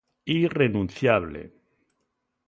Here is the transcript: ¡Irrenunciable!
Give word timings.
¡Irrenunciable! 0.43 1.41